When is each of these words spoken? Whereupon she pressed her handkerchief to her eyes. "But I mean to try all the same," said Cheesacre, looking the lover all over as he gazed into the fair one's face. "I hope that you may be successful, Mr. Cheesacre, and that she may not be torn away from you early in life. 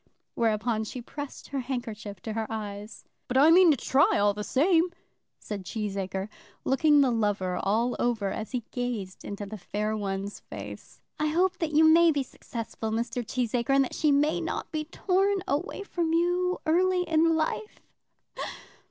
Whereupon 0.33 0.83
she 0.83 0.99
pressed 0.99 1.49
her 1.49 1.59
handkerchief 1.59 2.21
to 2.23 2.33
her 2.33 2.47
eyes. 2.49 3.05
"But 3.27 3.37
I 3.37 3.51
mean 3.51 3.69
to 3.69 3.77
try 3.77 4.17
all 4.17 4.33
the 4.33 4.43
same," 4.43 4.89
said 5.37 5.63
Cheesacre, 5.63 6.27
looking 6.65 7.01
the 7.01 7.11
lover 7.11 7.55
all 7.61 7.95
over 7.99 8.31
as 8.31 8.49
he 8.51 8.63
gazed 8.71 9.23
into 9.23 9.45
the 9.45 9.59
fair 9.59 9.95
one's 9.95 10.39
face. 10.39 11.01
"I 11.19 11.27
hope 11.27 11.59
that 11.59 11.73
you 11.75 11.83
may 11.83 12.11
be 12.11 12.23
successful, 12.23 12.89
Mr. 12.89 13.23
Cheesacre, 13.23 13.75
and 13.75 13.83
that 13.83 13.93
she 13.93 14.11
may 14.11 14.41
not 14.41 14.71
be 14.71 14.85
torn 14.85 15.43
away 15.47 15.83
from 15.83 16.13
you 16.13 16.59
early 16.65 17.03
in 17.03 17.35
life. 17.35 17.79